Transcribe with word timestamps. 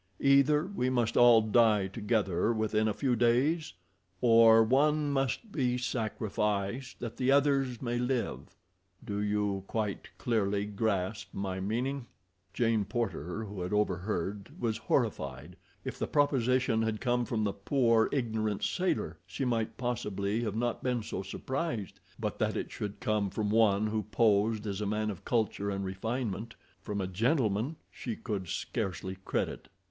Either 0.23 0.65
we 0.65 0.89
must 0.89 1.15
all 1.15 1.41
die 1.43 1.85
together 1.85 2.51
within 2.51 2.87
a 2.87 2.91
few 2.91 3.15
days, 3.15 3.73
or 4.19 4.63
one 4.63 5.11
must 5.11 5.51
be 5.51 5.77
sacrificed 5.77 6.99
that 6.99 7.17
the 7.17 7.31
others 7.31 7.83
may 7.83 7.99
live. 7.99 8.55
Do 9.05 9.21
you 9.21 9.63
quite 9.67 10.07
clearly 10.17 10.65
grasp 10.65 11.31
my 11.35 11.59
meaning?" 11.59 12.07
Jane 12.51 12.83
Porter, 12.83 13.43
who 13.43 13.61
had 13.61 13.71
overheard, 13.73 14.49
was 14.59 14.79
horrified. 14.79 15.55
If 15.85 15.99
the 15.99 16.07
proposition 16.07 16.81
had 16.81 16.99
come 16.99 17.23
from 17.23 17.43
the 17.43 17.53
poor, 17.53 18.09
ignorant 18.11 18.63
sailor, 18.63 19.19
she 19.27 19.45
might 19.45 19.77
possibly 19.77 20.41
have 20.41 20.55
not 20.55 20.81
been 20.81 21.03
so 21.03 21.21
surprised; 21.21 21.99
but 22.19 22.39
that 22.39 22.57
it 22.57 22.71
should 22.71 22.99
come 23.01 23.29
from 23.29 23.51
one 23.51 23.85
who 23.85 24.01
posed 24.01 24.65
as 24.65 24.81
a 24.81 24.87
man 24.87 25.11
of 25.11 25.23
culture 25.23 25.69
and 25.69 25.85
refinement, 25.85 26.55
from 26.81 27.01
a 27.01 27.05
gentleman, 27.05 27.75
she 27.91 28.15
could 28.15 28.47
scarcely 28.47 29.19
credit. 29.25 29.67